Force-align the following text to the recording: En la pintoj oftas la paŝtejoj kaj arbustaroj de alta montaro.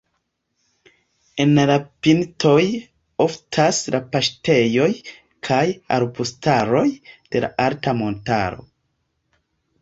En 1.43 1.51
la 1.69 1.73
pintoj 2.07 2.63
oftas 3.25 3.81
la 3.97 3.99
paŝtejoj 4.15 4.87
kaj 5.49 5.61
arbustaroj 5.99 6.83
de 7.37 7.45
alta 7.69 7.95
montaro. 8.01 8.67